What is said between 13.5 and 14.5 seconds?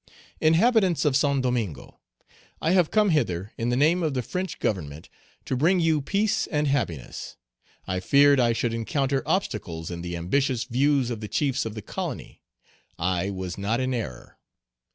not in error.